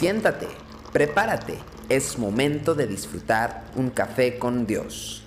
Siéntate, 0.00 0.46
prepárate, 0.94 1.58
es 1.90 2.18
momento 2.18 2.74
de 2.74 2.86
disfrutar 2.86 3.64
un 3.76 3.90
café 3.90 4.38
con 4.38 4.66
Dios. 4.66 5.22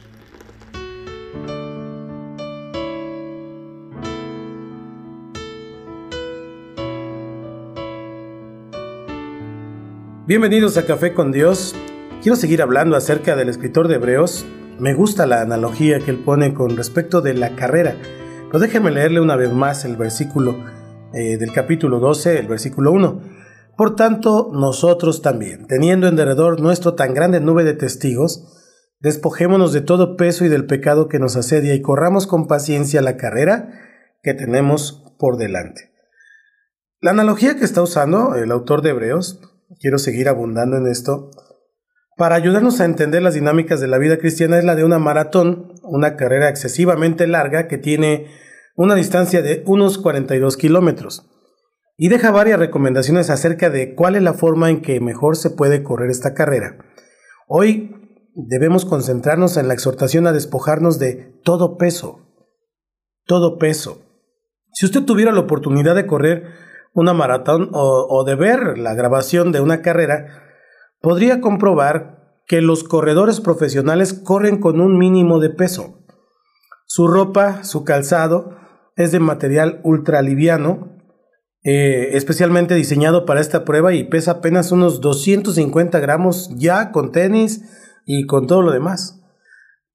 Bienvenidos 10.26 10.76
a 10.78 10.87
Café 10.87 11.13
con 11.13 11.31
Dios. 11.31 11.76
Quiero 12.24 12.35
seguir 12.35 12.63
hablando 12.63 12.96
acerca 12.96 13.35
del 13.35 13.49
escritor 13.49 13.87
de 13.87 13.97
Hebreos. 13.97 14.44
Me 14.79 14.96
gusta 14.96 15.28
la 15.28 15.42
analogía 15.42 15.99
que 15.99 16.09
él 16.09 16.17
pone 16.17 16.55
con 16.55 16.76
respecto 16.76 17.21
de 17.21 17.35
la 17.35 17.55
carrera. 17.55 17.95
Pero 18.48 18.58
déjenme 18.58 18.90
leerle 18.90 19.21
una 19.21 19.35
vez 19.35 19.53
más 19.53 19.85
el 19.85 19.98
versículo 19.98 20.66
eh, 21.13 21.38
del 21.38 21.53
capítulo 21.53 21.99
12, 21.99 22.40
el 22.40 22.48
versículo 22.48 22.91
1. 22.91 23.33
Por 23.76 23.95
tanto, 23.95 24.52
nosotros 24.54 25.22
también, 25.22 25.66
teniendo 25.68 26.08
en 26.08 26.16
derredor 26.16 26.62
nuestro 26.62 26.94
tan 26.94 27.13
grande 27.13 27.40
nube 27.40 27.63
de 27.63 27.73
testigos, 27.73 28.46
despojémonos 28.99 29.73
de 29.73 29.82
todo 29.82 30.16
peso 30.16 30.46
y 30.46 30.49
del 30.49 30.66
pecado 30.66 31.08
que 31.08 31.20
nos 31.20 31.36
asedia 31.36 31.73
y 31.73 31.82
corramos 31.82 32.27
con 32.27 32.48
paciencia 32.48 33.02
la 33.02 33.18
carrera 33.18 33.72
que 34.22 34.34
tenemos 34.34 35.04
por 35.18 35.38
delante. 35.38 35.91
La 37.02 37.12
analogía 37.12 37.58
que 37.58 37.66
está 37.66 37.82
usando 37.82 38.36
el 38.36 38.52
autor 38.52 38.82
de 38.82 38.91
Hebreos, 38.91 39.41
quiero 39.80 39.98
seguir 39.98 40.30
abundando 40.30 40.77
en 40.77 40.88
esto, 40.88 41.32
para 42.16 42.35
ayudarnos 42.35 42.80
a 42.80 42.85
entender 42.85 43.24
las 43.24 43.34
dinámicas 43.34 43.82
de 43.82 43.88
la 43.88 43.98
vida 43.98 44.18
cristiana 44.20 44.60
es 44.60 44.63
la 44.63 44.76
de 44.76 44.84
una 44.85 44.99
maratón, 44.99 45.74
una 45.82 46.16
carrera 46.16 46.48
excesivamente 46.48 47.26
larga 47.26 47.68
que 47.68 47.80
tiene 47.80 48.27
una 48.76 48.96
distancia 48.96 49.41
de 49.41 49.63
unos 49.66 49.98
42 49.98 50.58
kilómetros. 50.58 51.27
Y 51.96 52.10
deja 52.10 52.32
varias 52.32 52.60
recomendaciones 52.60 53.30
acerca 53.30 53.70
de 53.70 53.94
cuál 53.96 54.16
es 54.16 54.24
la 54.24 54.34
forma 54.34 54.70
en 54.70 54.82
que 54.82 54.99
mejor 54.99 55.36
se 55.36 55.52
puede 55.52 55.84
correr 55.84 56.10
esta 56.10 56.34
carrera. 56.34 56.77
Hoy 57.48 57.96
debemos 58.35 58.85
concentrarnos 58.85 59.58
en 59.58 59.68
la 59.68 59.74
exhortación 59.74 60.26
a 60.26 60.32
despojarnos 60.32 60.98
de 60.98 61.40
todo 61.44 61.77
peso. 61.77 62.20
Todo 63.26 63.58
peso. 63.58 64.02
Si 64.72 64.85
usted 64.85 65.03
tuviera 65.03 65.31
la 65.31 65.41
oportunidad 65.41 65.95
de 65.95 66.08
correr 66.08 66.45
una 66.94 67.13
maratón 67.13 67.69
o, 67.73 68.23
de 68.25 68.35
ver 68.35 68.78
la 68.78 68.94
grabación 68.94 69.52
de 69.52 69.61
una 69.61 69.81
carrera, 69.81 70.44
podría 71.00 71.41
comprobar 71.41 72.41
que 72.47 72.61
los 72.61 72.83
corredores 72.83 73.39
profesionales 73.39 74.13
corren 74.13 74.59
con 74.59 74.81
un 74.81 74.97
mínimo 74.97 75.39
de 75.39 75.50
peso. 75.50 76.00
Su 76.85 77.07
ropa, 77.07 77.63
su 77.63 77.83
calzado, 77.83 78.57
es 78.95 79.11
de 79.11 79.19
material 79.19 79.80
ultraliviano, 79.83 80.92
eh, 81.64 82.09
especialmente 82.17 82.75
diseñado 82.75 83.25
para 83.25 83.42
esta 83.42 83.64
prueba 83.64 83.94
y 83.94 84.03
pesa 84.03 84.31
apenas 84.31 84.72
unos 84.72 85.02
250 85.02 86.00
gramos 86.00 86.50
ya 86.56 86.92
con 86.92 87.11
tenis 87.11 87.64
y 88.06 88.25
con 88.25 88.47
todo 88.47 88.61
lo 88.61 88.72
demás. 88.72 89.22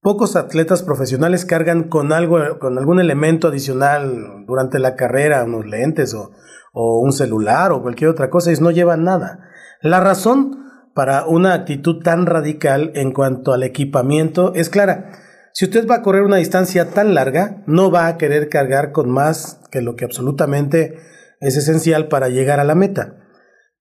Pocos 0.01 0.37
atletas 0.37 0.83
profesionales 0.83 1.45
cargan 1.45 1.85
con 1.85 2.13
algo, 2.13 2.59
con 2.59 2.79
algún 2.79 3.01
elemento 3.01 3.49
adicional 3.49 4.45
durante 4.47 4.79
la 4.79 4.97
carrera, 4.97 5.45
unos 5.45 5.67
lentes 5.67 6.15
o, 6.15 6.31
o 6.73 7.01
un 7.01 7.13
celular 7.13 7.73
o 7.73 7.83
cualquier 7.83 8.11
otra 8.11 8.31
cosa, 8.31 8.53
y 8.53 8.57
no 8.57 8.71
llevan 8.71 9.05
nada. 9.05 9.41
La 9.83 10.01
razón 10.01 10.65
para 10.95 11.27
una 11.27 11.53
actitud 11.53 12.03
tan 12.03 12.27
radical 12.27 12.93
en 12.95 13.13
cuanto 13.13 13.53
al 13.53 13.63
equipamiento 13.63 14.53
es 14.55 14.71
clara 14.71 15.11
si 15.59 15.65
usted 15.65 15.89
va 15.89 15.97
a 15.97 16.03
correr 16.03 16.23
una 16.23 16.37
distancia 16.37 16.91
tan 16.91 17.15
larga, 17.15 17.65
no 17.67 17.91
va 17.91 18.07
a 18.07 18.17
querer 18.17 18.49
cargar 18.49 18.93
con 18.93 19.11
más 19.11 19.61
que 19.73 19.81
lo 19.81 19.97
que 19.97 20.05
absolutamente 20.05 21.01
es 21.41 21.57
esencial 21.57 22.09
para 22.09 22.29
llegar 22.29 22.61
a 22.61 22.65
la 22.65 22.75
meta. 22.75 23.17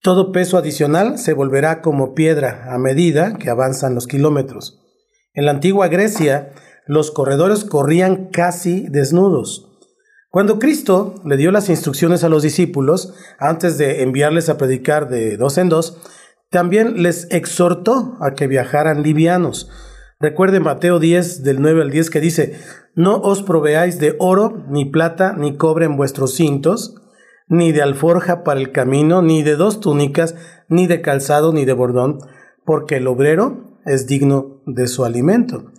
Todo 0.02 0.32
peso 0.32 0.58
adicional 0.58 1.18
se 1.18 1.34
volverá 1.34 1.82
como 1.82 2.14
piedra 2.14 2.74
a 2.74 2.78
medida 2.78 3.36
que 3.38 3.50
avanzan 3.50 3.96
los 3.96 4.08
kilómetros. 4.08 4.80
En 5.34 5.46
la 5.46 5.52
antigua 5.52 5.88
Grecia, 5.88 6.52
los 6.86 7.12
corredores 7.12 7.64
corrían 7.64 8.30
casi 8.32 8.88
desnudos. 8.90 9.78
Cuando 10.30 10.60
Cristo 10.60 11.16
le 11.26 11.38
dio 11.38 11.52
las 11.52 11.70
instrucciones 11.70 12.24
a 12.24 12.30
los 12.30 12.44
discípulos, 12.44 13.14
antes 13.40 13.78
de 13.78 14.04
enviarles 14.04 14.50
a 14.50 14.58
predicar 14.58 15.10
de 15.10 15.38
dos 15.38 15.58
en 15.58 15.70
dos, 15.70 15.98
también 16.50 17.02
les 17.02 17.28
exhortó 17.32 18.18
a 18.22 18.34
que 18.36 18.48
viajaran 18.48 19.04
livianos, 19.04 19.70
Recuerde 20.20 20.60
Mateo 20.60 21.00
10 21.00 21.44
del 21.44 21.62
9 21.62 21.84
al 21.84 21.92
10 21.92 22.10
que 22.10 22.20
dice, 22.20 22.60
no 22.96 23.18
os 23.18 23.44
proveáis 23.44 24.00
de 24.00 24.16
oro, 24.18 24.64
ni 24.68 24.86
plata, 24.86 25.34
ni 25.38 25.56
cobre 25.58 25.86
en 25.86 25.96
vuestros 25.96 26.34
cintos, 26.34 26.96
ni 27.48 27.72
de 27.72 27.82
alforja 27.82 28.44
para 28.44 28.60
el 28.60 28.72
camino, 28.72 29.22
ni 29.22 29.44
de 29.44 29.56
dos 29.56 29.80
túnicas, 29.80 30.36
ni 30.68 30.88
de 30.88 31.02
calzado, 31.02 31.54
ni 31.54 31.66
de 31.66 31.74
bordón, 31.74 32.20
porque 32.66 32.98
el 32.98 33.08
obrero 33.08 33.80
es 33.86 34.08
digno 34.08 34.62
de 34.66 34.88
su 34.88 35.06
alimento. 35.06 35.72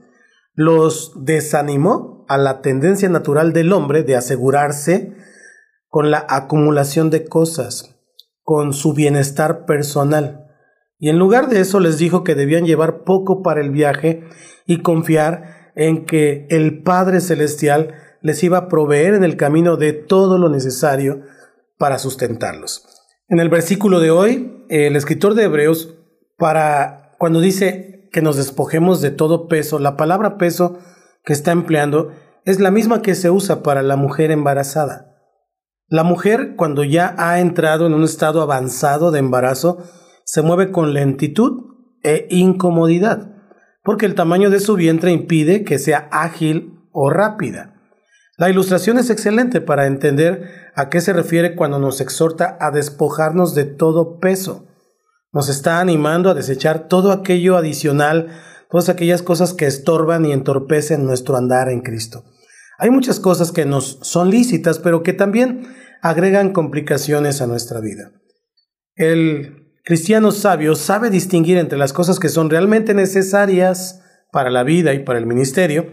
Los 0.55 1.12
desanimó 1.25 2.25
a 2.29 2.39
la 2.39 2.61
tendencia 2.62 3.09
natural 3.09 3.53
del 3.53 3.73
hombre 3.73 4.03
de 4.03 4.17
asegurarse 4.17 5.15
con 5.89 6.11
la 6.11 6.27
acumulación 6.29 7.11
de 7.11 7.25
cosas, 7.25 7.97
con 8.43 8.73
su 8.73 8.95
bienestar 8.95 9.67
personal. 9.67 10.47
Y 10.99 11.11
en 11.11 11.19
lugar 11.19 11.49
de 11.49 11.61
eso 11.61 11.81
les 11.81 11.99
dijo 11.99 12.25
que 12.25 12.35
debían 12.35 12.67
llevar 12.67 13.05
poco 13.05 13.43
para 13.43 13.61
el 13.61 13.71
viaje 13.71 14.25
y 14.67 14.83
confiar 14.83 15.73
en 15.77 16.06
que 16.06 16.47
el 16.50 16.83
Padre 16.83 17.21
Celestial 17.21 17.95
les 18.21 18.43
iba 18.43 18.59
a 18.59 18.69
proveer 18.69 19.15
en 19.15 19.23
el 19.23 19.37
camino 19.37 19.77
de 19.77 19.93
todo 19.93 20.39
lo 20.39 20.49
necesario 20.49 21.23
para 21.78 21.99
sustentarlos. 21.99 22.87
En 23.28 23.41
el 23.41 23.49
versículo 23.49 24.00
de 24.00 24.11
hoy, 24.11 24.65
el 24.69 24.97
escritor 24.97 25.34
de 25.34 25.44
Hebreos, 25.44 25.94
para 26.37 27.15
cuando 27.19 27.41
dice 27.41 28.09
que 28.12 28.22
nos 28.22 28.37
despojemos 28.37 29.00
de 29.00 29.11
todo 29.11 29.49
peso, 29.49 29.78
la 29.78 29.97
palabra 29.97 30.38
peso 30.38 30.78
que 31.25 31.33
está 31.33 31.53
empleando 31.53 32.12
es 32.44 32.61
la 32.61 32.71
misma 32.71 33.03
que 33.03 33.15
se 33.15 33.31
usa 33.31 33.62
para 33.62 33.83
la 33.83 33.97
mujer 33.97 34.31
embarazada. 34.31 35.17
La 35.88 36.05
mujer, 36.05 36.55
cuando 36.56 36.84
ya 36.84 37.15
ha 37.19 37.41
entrado 37.41 37.87
en 37.87 37.94
un 37.94 38.05
estado 38.05 38.43
avanzado 38.43 39.11
de 39.11 39.19
embarazo, 39.19 39.78
se 40.25 40.43
mueve 40.43 40.71
con 40.71 40.93
lentitud 40.93 41.65
e 42.03 42.27
incomodidad, 42.31 43.34
porque 43.83 44.06
el 44.06 44.15
tamaño 44.15 44.50
de 44.50 44.61
su 44.61 44.77
vientre 44.77 45.12
impide 45.12 45.65
que 45.65 45.78
sea 45.78 46.09
ágil 46.12 46.81
o 46.93 47.11
rápida. 47.11 47.78
La 48.38 48.49
ilustración 48.49 48.99
es 48.99 49.10
excelente 49.10 49.60
para 49.60 49.87
entender 49.87 50.71
a 50.76 50.88
qué 50.91 51.00
se 51.00 51.12
refiere 51.12 51.56
cuando 51.56 51.81
nos 51.81 52.00
exhorta 52.00 52.56
a 52.60 52.71
despojarnos 52.71 53.56
de 53.56 53.65
todo 53.65 54.21
peso. 54.21 54.69
Nos 55.32 55.49
está 55.49 55.81
animando 55.81 56.31
a 56.31 56.34
desechar 56.34 56.87
todo 56.87 57.10
aquello 57.10 57.56
adicional, 57.56 58.28
todas 58.71 58.88
aquellas 58.88 59.22
cosas 59.22 59.54
que 59.54 59.66
estorban 59.66 60.25
y 60.25 60.31
entorpecen 60.31 61.04
nuestro 61.04 61.37
andar 61.37 61.69
en 61.69 61.81
Cristo. 61.81 62.22
Hay 62.78 62.91
muchas 62.91 63.19
cosas 63.19 63.50
que 63.50 63.65
nos 63.65 63.99
son 64.03 64.31
lícitas, 64.31 64.78
pero 64.78 65.03
que 65.03 65.12
también 65.12 65.66
agregan 66.00 66.53
complicaciones 66.53 67.43
a 67.43 67.49
nuestra 67.49 67.81
vida. 67.81 68.12
El 68.94 69.81
cristiano 69.84 70.31
sabio 70.31 70.76
sabe 70.76 71.10
distinguir 71.10 71.59
entre 71.59 71.76
las 71.76 71.93
cosas 71.93 72.20
que 72.20 72.28
son 72.28 72.50
realmente 72.50 72.94
necesarias 72.94 74.00
para 74.31 74.50
la 74.50 74.62
vida 74.62 74.94
y 74.94 75.00
para 75.00 75.19
el 75.19 75.26
ministerio 75.26 75.91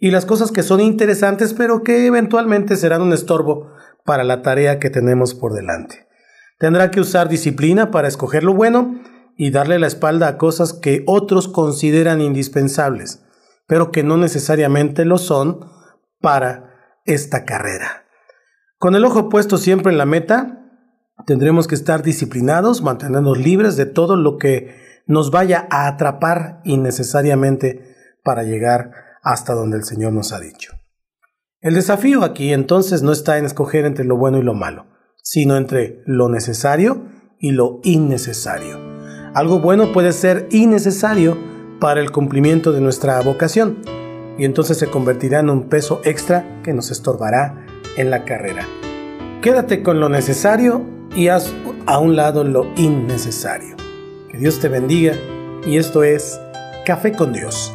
y 0.00 0.10
las 0.10 0.26
cosas 0.26 0.50
que 0.50 0.62
son 0.64 0.80
interesantes 0.80 1.54
pero 1.54 1.82
que 1.82 2.06
eventualmente 2.06 2.76
serán 2.76 3.02
un 3.02 3.12
estorbo 3.12 3.72
para 4.04 4.24
la 4.24 4.42
tarea 4.42 4.80
que 4.80 4.90
tenemos 4.90 5.34
por 5.34 5.52
delante. 5.52 6.08
Tendrá 6.58 6.90
que 6.90 7.00
usar 7.00 7.28
disciplina 7.28 7.90
para 7.90 8.08
escoger 8.08 8.42
lo 8.42 8.54
bueno 8.54 9.00
y 9.36 9.50
darle 9.50 9.78
la 9.78 9.86
espalda 9.86 10.26
a 10.26 10.38
cosas 10.38 10.72
que 10.72 11.04
otros 11.06 11.46
consideran 11.46 12.20
indispensables, 12.20 13.22
pero 13.66 13.92
que 13.92 14.02
no 14.02 14.16
necesariamente 14.16 15.04
lo 15.04 15.18
son 15.18 15.60
para 16.20 16.98
esta 17.06 17.44
carrera. 17.44 18.04
Con 18.78 18.94
el 18.94 19.04
ojo 19.04 19.28
puesto 19.28 19.58
siempre 19.58 19.92
en 19.92 19.98
la 19.98 20.06
meta, 20.06 20.60
Tendremos 21.26 21.66
que 21.66 21.74
estar 21.74 22.02
disciplinados, 22.02 22.82
mantenernos 22.82 23.38
libres 23.38 23.76
de 23.76 23.86
todo 23.86 24.16
lo 24.16 24.38
que 24.38 24.74
nos 25.06 25.30
vaya 25.30 25.66
a 25.70 25.86
atrapar 25.86 26.60
innecesariamente 26.64 27.94
para 28.22 28.42
llegar 28.42 28.92
hasta 29.22 29.54
donde 29.54 29.76
el 29.76 29.84
Señor 29.84 30.12
nos 30.12 30.32
ha 30.32 30.40
dicho. 30.40 30.72
El 31.60 31.74
desafío 31.74 32.24
aquí 32.24 32.52
entonces 32.52 33.02
no 33.02 33.12
está 33.12 33.38
en 33.38 33.44
escoger 33.44 33.84
entre 33.84 34.04
lo 34.04 34.16
bueno 34.16 34.38
y 34.38 34.42
lo 34.42 34.54
malo, 34.54 34.86
sino 35.22 35.56
entre 35.56 36.02
lo 36.06 36.28
necesario 36.28 37.06
y 37.38 37.52
lo 37.52 37.80
innecesario. 37.82 38.78
Algo 39.34 39.60
bueno 39.60 39.92
puede 39.92 40.12
ser 40.12 40.48
innecesario 40.50 41.36
para 41.80 42.00
el 42.00 42.10
cumplimiento 42.10 42.72
de 42.72 42.80
nuestra 42.80 43.20
vocación 43.20 43.82
y 44.38 44.44
entonces 44.44 44.78
se 44.78 44.88
convertirá 44.88 45.40
en 45.40 45.50
un 45.50 45.68
peso 45.68 46.00
extra 46.04 46.62
que 46.62 46.72
nos 46.72 46.90
estorbará 46.90 47.66
en 47.96 48.10
la 48.10 48.24
carrera. 48.24 48.66
Quédate 49.42 49.82
con 49.82 50.00
lo 50.00 50.08
necesario 50.08 50.82
y 51.14 51.28
haz 51.28 51.52
a 51.86 51.98
un 51.98 52.16
lado 52.16 52.44
lo 52.44 52.66
innecesario. 52.76 53.76
Que 54.30 54.38
Dios 54.38 54.60
te 54.60 54.68
bendiga 54.68 55.14
y 55.66 55.76
esto 55.76 56.02
es 56.02 56.40
Café 56.86 57.12
con 57.12 57.32
Dios. 57.32 57.74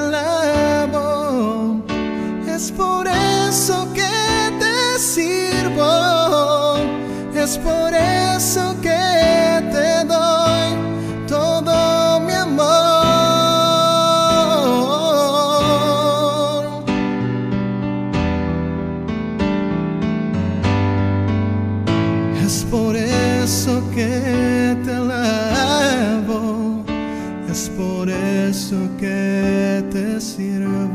eso 28.71 28.89
que 28.97 29.83
te 29.91 30.21
sirvo. 30.21 30.90